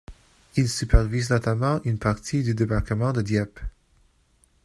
[0.55, 3.59] Il supervise notamment une partie du Débarquement de Dieppe.